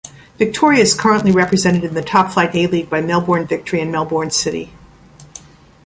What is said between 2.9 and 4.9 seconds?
Melbourne Victory and Melbourne City.